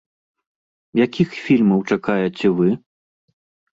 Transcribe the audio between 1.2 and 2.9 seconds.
фільмаў чакаеце вы?